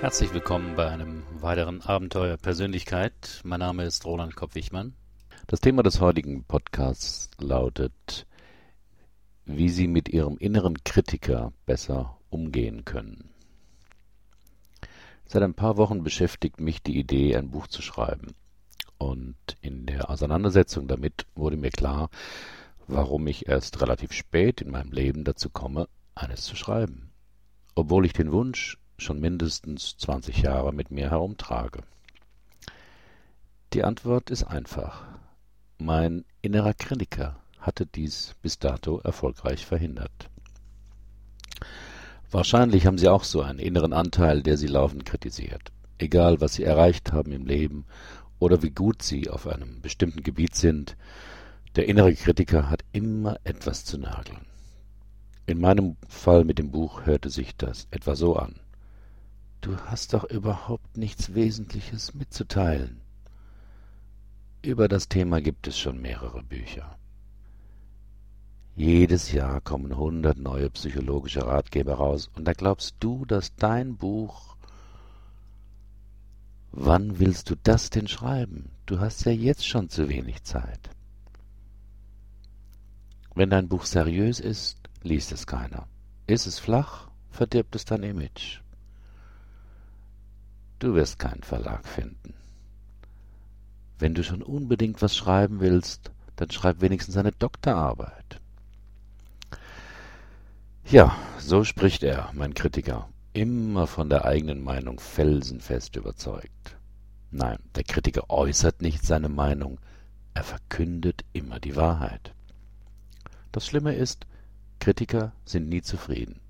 [0.00, 3.40] Herzlich willkommen bei einem weiteren Abenteuer Persönlichkeit.
[3.42, 4.94] Mein Name ist Roland Kopp-Wichmann.
[5.48, 8.24] Das Thema des heutigen Podcasts lautet,
[9.44, 13.30] wie Sie mit Ihrem inneren Kritiker besser umgehen können.
[15.26, 18.36] Seit ein paar Wochen beschäftigt mich die Idee, ein Buch zu schreiben.
[18.98, 22.08] Und in der Auseinandersetzung damit wurde mir klar,
[22.86, 27.10] warum ich erst relativ spät in meinem Leben dazu komme, eines zu schreiben.
[27.74, 31.80] Obwohl ich den Wunsch schon mindestens zwanzig Jahre mit mir herumtrage?
[33.72, 35.04] Die Antwort ist einfach.
[35.78, 40.30] Mein innerer Kritiker hatte dies bis dato erfolgreich verhindert.
[42.30, 45.72] Wahrscheinlich haben Sie auch so einen inneren Anteil, der Sie laufend kritisiert.
[45.98, 47.86] Egal, was Sie erreicht haben im Leben
[48.38, 50.96] oder wie gut Sie auf einem bestimmten Gebiet sind,
[51.76, 54.46] der innere Kritiker hat immer etwas zu nageln.
[55.46, 58.60] In meinem Fall mit dem Buch hörte sich das etwa so an.
[59.60, 63.00] Du hast doch überhaupt nichts Wesentliches mitzuteilen.
[64.62, 66.96] Über das Thema gibt es schon mehrere Bücher.
[68.76, 74.56] Jedes Jahr kommen hundert neue psychologische Ratgeber raus, und da glaubst du, dass dein Buch.
[76.70, 78.70] Wann willst du das denn schreiben?
[78.86, 80.90] Du hast ja jetzt schon zu wenig Zeit.
[83.34, 85.88] Wenn dein Buch seriös ist, liest es keiner.
[86.28, 88.60] Ist es flach, verdirbt es dein Image.
[90.78, 92.34] Du wirst keinen Verlag finden.
[93.98, 98.40] Wenn du schon unbedingt was schreiben willst, dann schreib wenigstens eine Doktorarbeit.
[100.84, 106.76] Ja, so spricht er, mein Kritiker, immer von der eigenen Meinung felsenfest überzeugt.
[107.30, 109.78] Nein, der Kritiker äußert nicht seine Meinung,
[110.32, 112.32] er verkündet immer die Wahrheit.
[113.52, 114.26] Das Schlimme ist,
[114.78, 116.40] Kritiker sind nie zufrieden.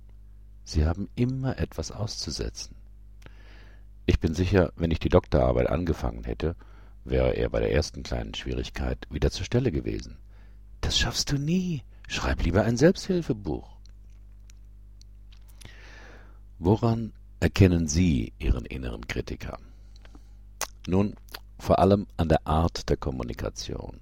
[0.64, 2.77] Sie haben immer etwas auszusetzen.
[4.08, 6.56] Ich bin sicher, wenn ich die Doktorarbeit angefangen hätte,
[7.04, 10.16] wäre er bei der ersten kleinen Schwierigkeit wieder zur Stelle gewesen.
[10.80, 11.82] Das schaffst du nie.
[12.08, 13.68] Schreib lieber ein Selbsthilfebuch.
[16.58, 19.58] Woran erkennen Sie Ihren inneren Kritiker?
[20.86, 21.14] Nun,
[21.58, 24.00] vor allem an der Art der Kommunikation.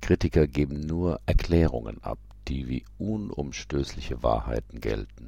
[0.00, 2.18] Kritiker geben nur Erklärungen ab,
[2.48, 5.25] die wie unumstößliche Wahrheiten gelten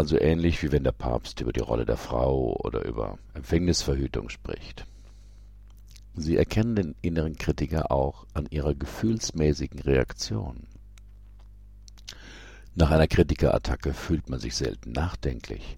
[0.00, 4.86] also ähnlich wie wenn der Papst über die Rolle der Frau oder über Empfängnisverhütung spricht.
[6.14, 10.66] Sie erkennen den inneren Kritiker auch an ihrer gefühlsmäßigen Reaktion.
[12.74, 15.74] Nach einer Kritikerattacke fühlt man sich selten nachdenklich.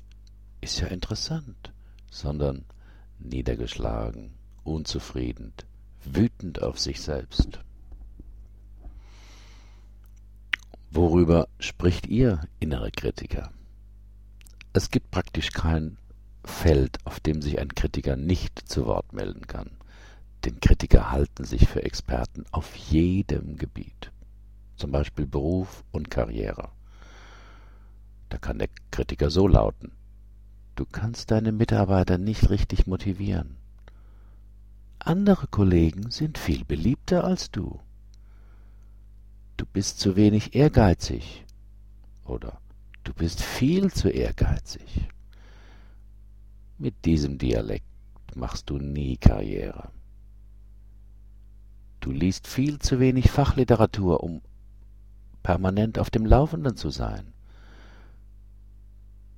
[0.61, 1.73] Ist ja interessant,
[2.09, 2.65] sondern
[3.19, 5.53] niedergeschlagen, unzufrieden,
[6.05, 7.59] wütend auf sich selbst.
[10.93, 13.51] Worüber spricht Ihr innerer Kritiker?
[14.73, 15.99] Es gibt praktisch kein
[16.45, 19.71] Feld, auf dem sich ein Kritiker nicht zu Wort melden kann.
[20.45, 24.11] Denn Kritiker halten sich für Experten auf jedem Gebiet,
[24.77, 26.71] zum Beispiel Beruf und Karriere.
[28.29, 29.93] Da kann der Kritiker so lauten
[30.75, 33.57] Du kannst deine Mitarbeiter nicht richtig motivieren.
[34.99, 37.79] Andere Kollegen sind viel beliebter als du.
[39.59, 41.45] Du bist zu wenig ehrgeizig.
[42.25, 42.62] Oder
[43.05, 45.09] Du bist viel zu ehrgeizig.
[46.79, 47.85] Mit diesem Dialekt
[48.35, 49.91] machst du nie Karriere.
[52.01, 54.43] Du liest viel zu wenig Fachliteratur, um
[55.43, 57.33] permanent auf dem Laufenden zu sein.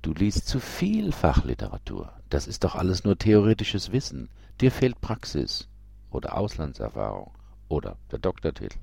[0.01, 2.13] Du liest zu viel Fachliteratur.
[2.29, 4.29] Das ist doch alles nur theoretisches Wissen.
[4.61, 5.67] Dir fehlt Praxis
[6.11, 7.31] oder Auslandserfahrung
[7.67, 8.77] oder der Doktortitel.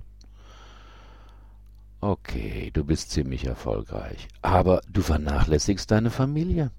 [2.02, 6.72] Okay, du bist ziemlich erfolgreich, aber du vernachlässigst deine Familie.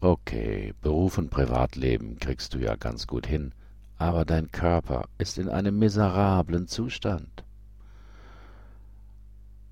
[0.00, 3.52] Okay, Beruf und Privatleben kriegst du ja ganz gut hin,
[3.98, 7.44] aber dein Körper ist in einem miserablen Zustand.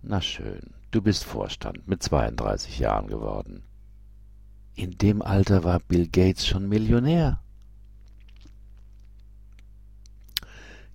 [0.03, 3.63] Na schön, du bist Vorstand mit 32 Jahren geworden.
[4.75, 7.41] In dem Alter war Bill Gates schon Millionär.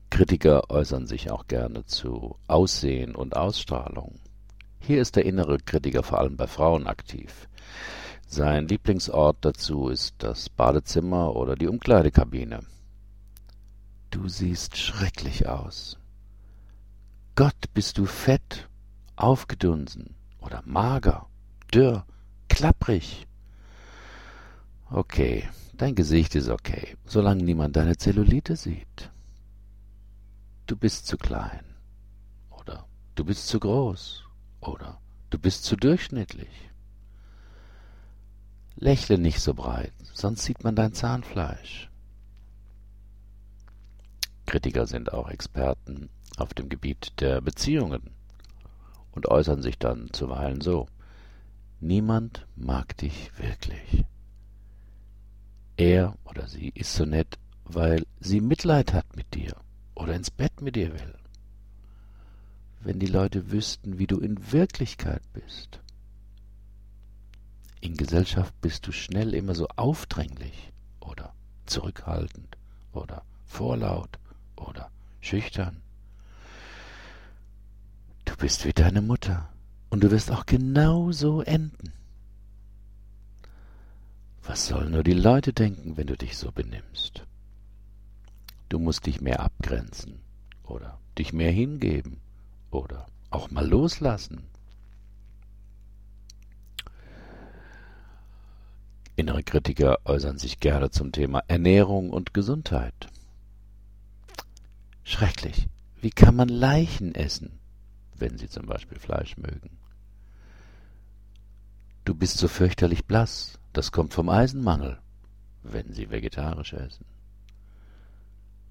[0.09, 4.15] Kritiker äußern sich auch gerne zu Aussehen und Ausstrahlung.
[4.80, 7.48] Hier ist der innere Kritiker vor allem bei Frauen aktiv.
[8.25, 12.62] Sein Lieblingsort dazu ist das Badezimmer oder die Umkleidekabine.
[14.09, 16.00] Du siehst schrecklich aus.
[17.36, 18.69] Gott, bist du fett,
[19.18, 21.27] aufgedunsen oder mager,
[21.74, 22.06] dürr,
[22.48, 23.27] klapprig.
[24.89, 29.12] Okay, dein Gesicht ist okay, solange niemand deine Zellulite sieht
[30.68, 31.64] du bist zu klein
[32.50, 32.86] oder
[33.16, 34.25] du bist zu groß
[34.60, 35.00] oder
[35.30, 36.69] du bist zu durchschnittlich.
[38.75, 41.90] Lächle nicht so breit, sonst sieht man dein Zahnfleisch.
[44.46, 48.12] Kritiker sind auch Experten auf dem Gebiet der Beziehungen
[49.12, 50.88] und äußern sich dann zuweilen so.
[51.80, 54.06] Niemand mag dich wirklich.
[55.78, 59.56] Er oder sie ist so nett, weil sie Mitleid hat mit dir
[59.97, 61.15] oder ins Bett mit dir will.
[62.81, 65.79] Wenn die Leute wüssten, wie du in Wirklichkeit bist.
[67.81, 71.33] In Gesellschaft bist du schnell immer so aufdringlich oder
[71.65, 72.57] zurückhaltend
[72.94, 74.19] oder vorlaut
[74.55, 75.81] oder schüchtern.
[78.25, 79.49] Du bist wie deine Mutter
[79.89, 81.91] und du wirst auch genau so enden.
[84.44, 87.26] Was sollen nur die Leute denken, wenn du dich so benimmst?
[88.69, 90.19] Du musst dich mehr abgrenzen
[90.64, 92.19] oder dich mehr hingeben
[92.69, 94.44] oder auch mal loslassen.
[99.16, 103.08] Innere Kritiker äußern sich gerne zum Thema Ernährung und Gesundheit.
[105.04, 105.68] Schrecklich.
[106.00, 107.60] Wie kann man Leichen essen,
[108.16, 109.78] wenn sie zum Beispiel Fleisch mögen?
[112.06, 115.00] Du bist so fürchterlich blass, das kommt vom Eisenmangel,
[115.64, 117.06] wenn sie vegetarisch essen.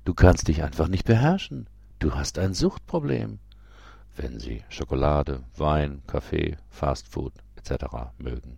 [0.07, 1.69] Du kannst dich einfach nicht beherrschen,
[1.99, 3.41] du hast ein Suchtproblem,
[4.15, 7.87] wenn sie Schokolade, Wein, Kaffee, Fastfood etc.
[8.17, 8.57] mögen.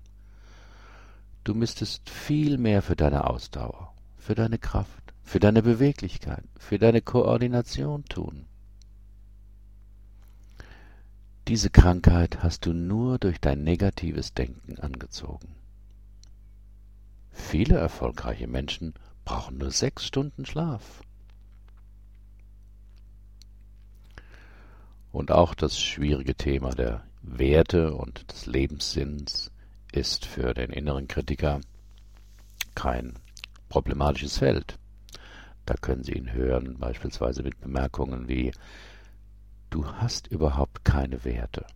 [1.44, 7.00] Du müsstest viel mehr für deine Ausdauer, für deine Kraft, für deine Beweglichkeit, für deine
[7.00, 8.44] Koordination tun.
[11.48, 15.54] Diese Krankheit hast du nur durch dein negatives Denken angezogen.
[17.30, 18.92] Viele erfolgreiche Menschen
[19.24, 21.00] brauchen nur sechs Stunden Schlaf.
[25.12, 29.50] Und auch das schwierige Thema der Werte und des Lebenssinns
[29.92, 31.60] ist für den inneren Kritiker
[32.74, 33.14] kein
[33.68, 34.78] problematisches Feld.
[35.66, 38.52] Da können Sie ihn hören, beispielsweise mit Bemerkungen wie
[39.70, 41.66] Du hast überhaupt keine Werte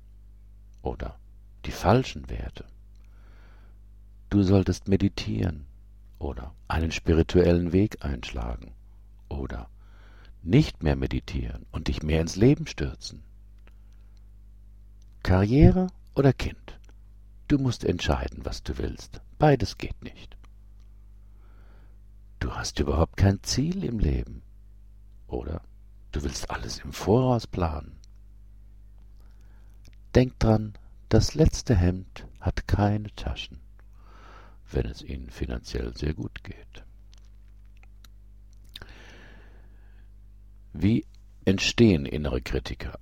[0.80, 1.18] oder
[1.66, 2.64] die falschen Werte.
[4.30, 5.66] Du solltest meditieren
[6.18, 8.72] oder einen spirituellen Weg einschlagen
[9.28, 9.68] oder
[10.42, 13.22] nicht mehr meditieren und dich mehr ins Leben stürzen.
[15.22, 16.78] Karriere oder Kind?
[17.48, 19.20] Du musst entscheiden, was du willst.
[19.38, 20.36] Beides geht nicht.
[22.40, 24.42] Du hast überhaupt kein Ziel im Leben.
[25.28, 25.62] Oder
[26.10, 27.98] du willst alles im Voraus planen.
[30.14, 30.74] Denk dran,
[31.08, 33.60] das letzte Hemd hat keine Taschen,
[34.70, 36.84] wenn es ihnen finanziell sehr gut geht.
[40.72, 41.04] Wie
[41.44, 42.98] entstehen innere Kritiker?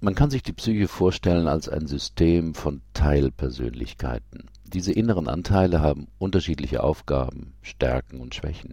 [0.00, 4.48] Man kann sich die Psyche vorstellen als ein System von Teilpersönlichkeiten.
[4.64, 8.72] Diese inneren Anteile haben unterschiedliche Aufgaben, Stärken und Schwächen.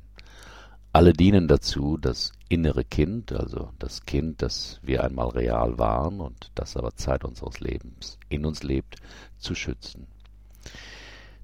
[0.93, 6.49] Alle dienen dazu, das innere Kind, also das Kind, das wir einmal real waren und
[6.55, 8.95] das aber Zeit unseres Lebens in uns lebt,
[9.37, 10.07] zu schützen.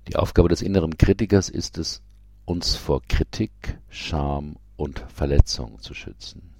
[0.07, 2.01] Die Aufgabe des inneren Kritikers ist es,
[2.45, 6.52] uns vor Kritik, Scham und Verletzung zu schützen.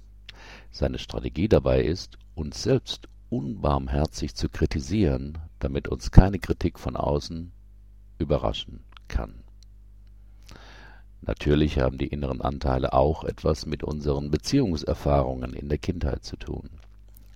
[0.74, 7.52] Seine Strategie dabei ist, uns selbst unbarmherzig zu kritisieren, damit uns keine Kritik von außen
[8.18, 9.44] überraschen kann.
[11.20, 16.68] Natürlich haben die inneren Anteile auch etwas mit unseren Beziehungserfahrungen in der Kindheit zu tun.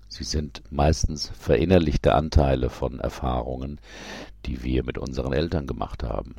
[0.08, 3.80] Sie sind meistens verinnerlichte Anteile von Erfahrungen,
[4.46, 6.34] die wir mit unseren Eltern gemacht haben.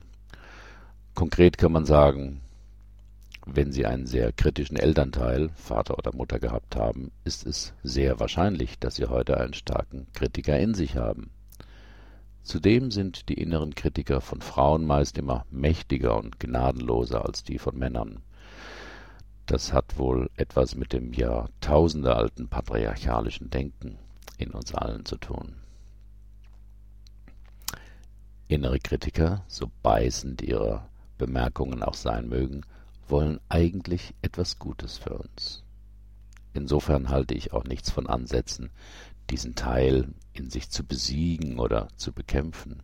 [1.15, 2.41] Konkret kann man sagen,
[3.55, 8.79] wenn Sie einen sehr kritischen Elternteil, Vater oder Mutter gehabt haben, ist es sehr wahrscheinlich,
[8.79, 11.31] dass Sie heute einen starken Kritiker in sich haben.
[12.43, 17.77] Zudem sind die inneren Kritiker von Frauen meist immer mächtiger und gnadenloser als die von
[17.77, 18.23] Männern.
[19.45, 23.97] Das hat wohl etwas mit dem jahrtausendealten patriarchalischen Denken
[24.37, 25.55] in uns allen zu tun.
[28.47, 30.87] Innere Kritiker, so beißend ihre
[31.17, 32.61] Bemerkungen auch sein mögen,
[33.09, 35.63] wollen eigentlich etwas Gutes für uns.
[36.53, 38.71] Insofern halte ich auch nichts von Ansätzen,
[39.29, 42.81] diesen Teil in sich zu besiegen oder zu bekämpfen.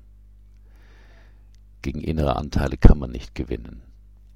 [1.81, 3.81] Gegen innere Anteile kann man nicht gewinnen.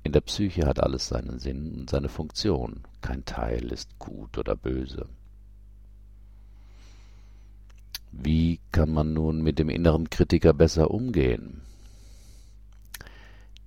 [0.04, 2.84] In der Psyche hat alles seinen Sinn und seine Funktion.
[3.02, 5.08] Kein Teil ist gut oder böse.
[8.12, 11.62] Wie kann man nun mit dem inneren Kritiker besser umgehen?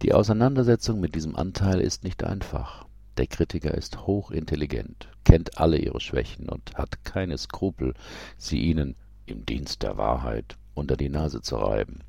[0.02, 2.86] Die Auseinandersetzung mit diesem Anteil ist nicht einfach.
[3.18, 7.94] Der Kritiker ist hochintelligent, kennt alle ihre Schwächen und hat keine Skrupel,
[8.36, 12.00] sie ihnen im Dienst der Wahrheit unter die Nase zu reiben.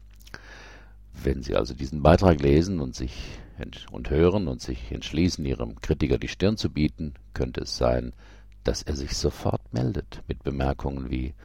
[1.13, 3.37] Wenn Sie also diesen Beitrag lesen und sich
[3.91, 8.13] und hören und sich entschließen, Ihrem Kritiker die Stirn zu bieten, könnte es sein,
[8.63, 11.35] dass er sich sofort meldet mit Bemerkungen wie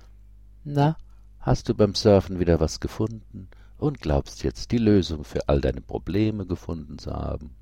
[0.64, 0.96] Na,
[1.40, 5.80] hast du beim Surfen wieder was gefunden und glaubst jetzt die Lösung für all deine
[5.80, 7.54] Probleme gefunden zu haben?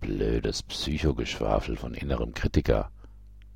[0.00, 2.90] Blödes Psychogeschwafel von innerem Kritiker.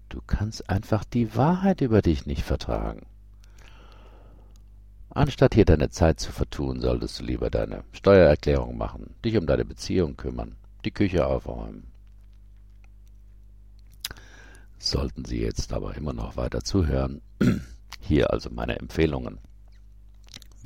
[0.09, 3.07] Du kannst einfach die Wahrheit über dich nicht vertragen.
[5.11, 9.65] Anstatt hier deine Zeit zu vertun, solltest du lieber deine Steuererklärung machen, dich um deine
[9.65, 11.85] Beziehung kümmern, die Küche aufräumen.
[14.79, 17.21] Sollten Sie jetzt aber immer noch weiter zuhören,
[18.01, 19.39] hier also meine Empfehlungen,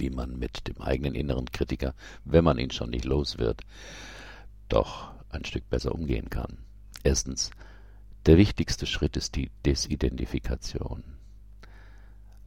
[0.03, 1.95] wie man mit dem eigenen inneren Kritiker,
[2.25, 3.63] wenn man ihn schon nicht los wird,
[4.69, 6.59] doch ein Stück besser umgehen kann.
[7.05, 7.51] Erstens,
[8.27, 11.05] der wichtigste Schritt ist die Desidentifikation.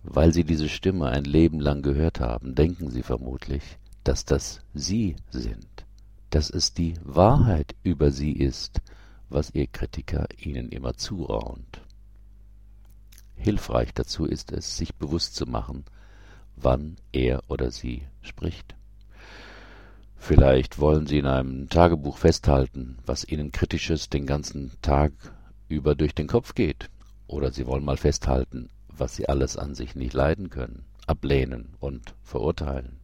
[0.04, 3.64] Weil Sie diese Stimme ein Leben lang gehört haben, denken Sie vermutlich,
[4.04, 5.86] dass das Sie sind,
[6.30, 8.82] dass es die Wahrheit über Sie ist,
[9.30, 11.82] was Ihr Kritiker Ihnen immer zuraunt.
[13.36, 15.86] Hilfreich dazu ist es, sich bewusst zu machen,
[16.56, 18.76] wann er oder sie spricht.
[20.18, 25.12] Vielleicht wollen Sie in einem Tagebuch festhalten, was Ihnen Kritisches den ganzen Tag
[25.68, 26.90] über durch den Kopf geht,
[27.28, 28.70] oder Sie wollen mal festhalten,
[29.00, 32.98] was sie alles an sich nicht leiden können, ablehnen und verurteilen.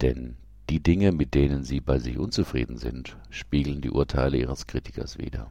[0.00, 0.36] Denn
[0.70, 5.50] die Dinge, mit denen sie bei sich unzufrieden sind, spiegeln die Urteile ihres Kritikers wider.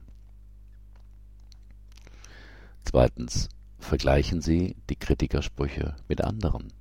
[2.83, 6.73] Zweitens vergleichen Sie die Kritikersprüche mit anderen.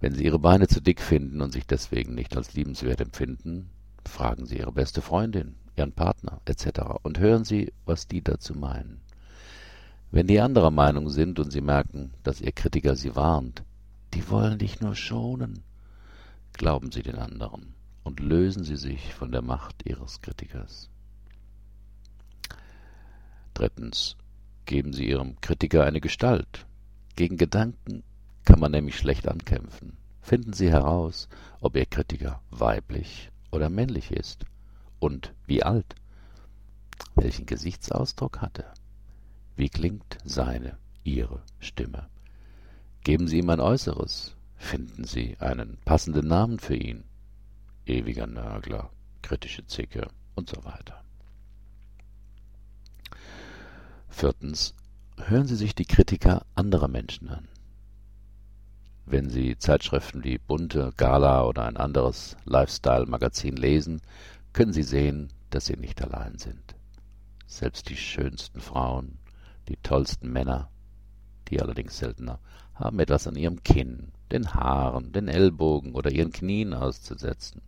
[0.00, 3.70] Wenn Sie Ihre Beine zu dick finden und sich deswegen nicht als liebenswert empfinden,
[4.04, 6.80] fragen Sie Ihre beste Freundin, Ihren Partner etc.
[7.02, 9.00] und hören Sie, was die dazu meinen.
[10.14, 13.64] Wenn die anderer Meinung sind und sie merken, dass ihr Kritiker sie warnt,
[14.12, 15.64] die wollen dich nur schonen,
[16.52, 17.74] glauben sie den anderen
[18.04, 20.88] und lösen sie sich von der Macht ihres Kritikers.
[23.54, 24.16] Drittens,
[24.66, 26.66] geben Sie Ihrem Kritiker eine Gestalt.
[27.16, 28.02] Gegen Gedanken
[28.44, 29.96] kann man nämlich schlecht ankämpfen.
[30.20, 31.28] Finden Sie heraus,
[31.60, 34.44] ob Ihr Kritiker weiblich oder männlich ist
[34.98, 35.94] und wie alt,
[37.14, 38.74] welchen Gesichtsausdruck hat er.
[39.56, 42.08] Wie klingt seine, ihre Stimme?
[43.02, 44.34] Geben Sie ihm ein Äußeres.
[44.56, 47.04] Finden Sie einen passenden Namen für ihn.
[47.86, 48.90] Ewiger Nörgler,
[49.20, 51.04] kritische Zicke und so weiter.
[54.14, 54.74] Viertens.
[55.26, 57.48] Hören Sie sich die Kritiker anderer Menschen an.
[59.06, 64.02] Wenn Sie Zeitschriften wie Bunte, Gala oder ein anderes Lifestyle-Magazin lesen,
[64.52, 66.76] können Sie sehen, dass Sie nicht allein sind.
[67.48, 69.18] Selbst die schönsten Frauen,
[69.68, 70.70] die tollsten Männer,
[71.48, 72.38] die allerdings seltener,
[72.72, 77.62] haben etwas an ihrem Kinn, den Haaren, den Ellbogen oder ihren Knien auszusetzen.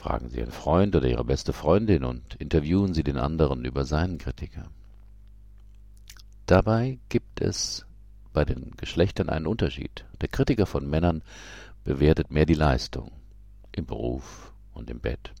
[0.00, 4.18] Fragen Sie Ihren Freund oder Ihre beste Freundin und interviewen Sie den anderen über seinen
[4.18, 4.70] Kritiker.
[6.46, 7.86] Dabei gibt es
[8.32, 10.06] bei den Geschlechtern einen Unterschied.
[10.20, 11.22] Der Kritiker von Männern
[11.84, 13.12] bewertet mehr die Leistung
[13.72, 15.32] im Beruf und im Bett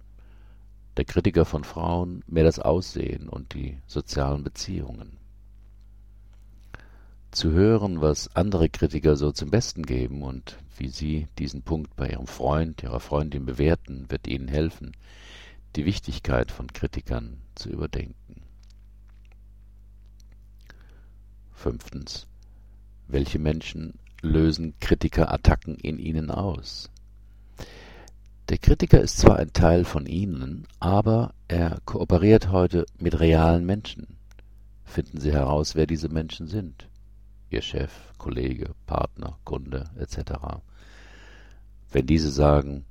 [0.96, 5.19] der Kritiker von Frauen mehr das Aussehen und die sozialen Beziehungen.
[7.32, 12.08] Zu hören, was andere Kritiker so zum Besten geben und wie sie diesen Punkt bei
[12.08, 14.96] ihrem Freund, ihrer Freundin bewerten, wird ihnen helfen,
[15.76, 18.42] die Wichtigkeit von Kritikern zu überdenken.
[21.52, 22.26] Fünftens.
[23.06, 26.90] Welche Menschen lösen Kritikerattacken in ihnen aus?
[28.48, 34.16] Der Kritiker ist zwar ein Teil von Ihnen, aber er kooperiert heute mit realen Menschen.
[34.84, 36.89] Finden Sie heraus, wer diese Menschen sind.
[37.50, 40.62] Ihr Chef, Kollege, Partner, Kunde etc.
[41.90, 42.84] Wenn diese sagen,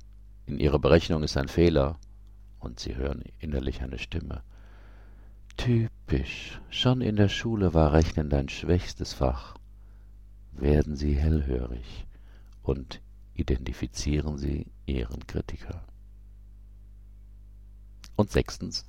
[0.46, 1.98] in Ihrer Berechnung ist ein Fehler,
[2.60, 4.42] und Sie hören innerlich eine Stimme.
[5.56, 9.56] Typisch, schon in der Schule war Rechnen dein schwächstes Fach.
[10.52, 12.06] Werden Sie hellhörig
[12.62, 13.00] und
[13.34, 15.82] identifizieren Sie Ihren Kritiker.
[18.16, 18.84] Und sechstens,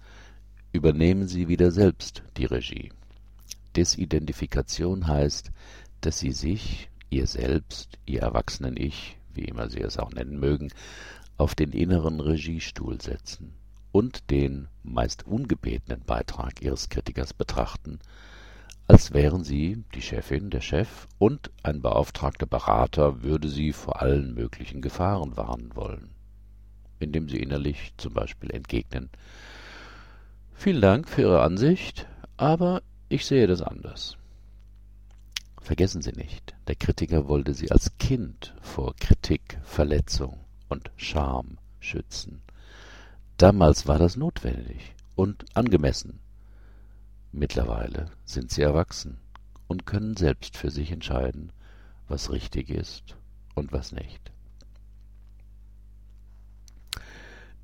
[0.74, 2.92] übernehmen Sie wieder selbst die Regie.
[3.75, 5.51] Desidentifikation heißt,
[6.01, 10.70] dass Sie sich, Ihr selbst, Ihr erwachsenen Ich, wie immer Sie es auch nennen mögen,
[11.38, 13.54] auf den inneren Regiestuhl setzen
[13.92, 18.00] und den meist ungebetenen Beitrag Ihres Kritikers betrachten
[18.92, 24.34] als wären sie die Chefin, der Chef und ein beauftragter Berater würde sie vor allen
[24.34, 26.10] möglichen Gefahren warnen wollen,
[27.00, 29.10] indem sie innerlich zum Beispiel entgegnen
[30.54, 34.18] Vielen Dank für Ihre Ansicht, aber ich sehe das anders.
[35.60, 40.39] Vergessen Sie nicht, der Kritiker wollte Sie als Kind vor Kritik, Verletzung
[40.70, 42.41] und Scham schützen.
[43.36, 46.20] Damals war das notwendig und angemessen.
[47.34, 49.18] Mittlerweile sind Sie erwachsen
[49.68, 51.51] und können selbst für sich entscheiden,
[52.08, 53.18] was richtig ist
[53.56, 54.32] und was nicht.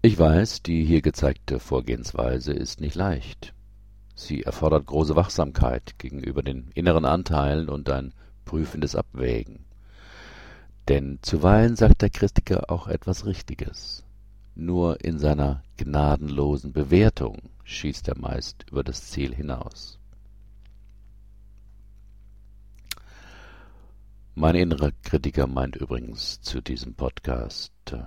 [0.01, 3.53] Ich weiß, die hier gezeigte Vorgehensweise ist nicht leicht.
[4.19, 9.65] Sie erfordert große Wachsamkeit gegenüber den inneren Anteilen und ein prüfendes Abwägen.
[10.87, 14.03] Denn zuweilen sagt der Kritiker auch etwas Richtiges.
[14.55, 19.99] Nur in seiner gnadenlosen Bewertung schießt er meist über das Ziel hinaus.
[24.33, 28.01] Mein innerer Kritiker meint übrigens zu diesem Podcast äh,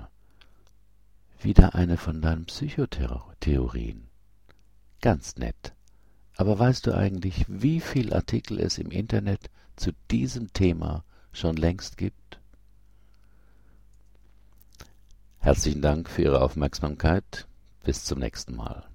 [1.41, 4.09] wieder eine von deinen Psychotheorien.
[5.01, 5.73] Ganz nett.
[6.41, 11.99] Aber weißt du eigentlich, wie viel Artikel es im Internet zu diesem Thema schon längst
[11.99, 12.41] gibt?
[15.41, 17.47] Herzlichen Dank für Ihre Aufmerksamkeit.
[17.85, 18.90] Bis zum nächsten Mal.